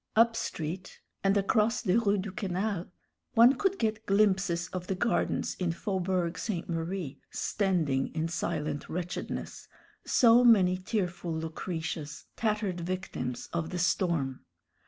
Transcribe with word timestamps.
Up 0.15 0.35
street, 0.35 0.99
and 1.23 1.37
across 1.37 1.83
the 1.83 1.97
Rue 1.99 2.17
du 2.17 2.31
Canal, 2.31 2.87
one 3.35 3.53
could 3.53 3.77
get 3.77 4.07
glimpses 4.07 4.67
of 4.69 4.87
the 4.87 4.95
gardens 4.95 5.53
in 5.59 5.71
Faubourg 5.71 6.39
Ste. 6.39 6.67
Marie 6.67 7.19
standing 7.29 8.07
in 8.15 8.27
silent 8.27 8.89
wretchedness, 8.89 9.67
so 10.03 10.43
many 10.43 10.75
tearful 10.75 11.35
Lucretias, 11.35 12.25
tattered 12.35 12.79
victims 12.81 13.47
of 13.53 13.69
the 13.69 13.77
storm. 13.77 14.43